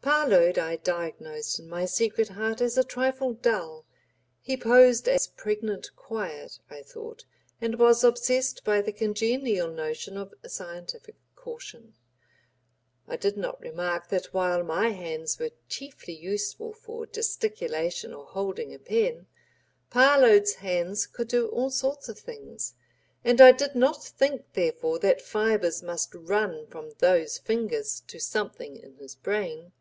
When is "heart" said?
2.30-2.62